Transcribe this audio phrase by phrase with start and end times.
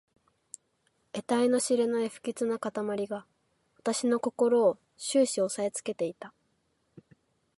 [1.13, 3.27] えたいの知れない不吉な魂が
[3.77, 6.33] 私の心を始終おさえつけていた。